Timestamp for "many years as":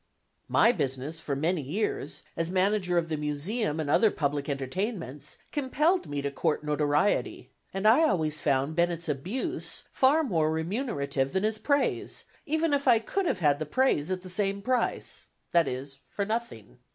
1.35-2.49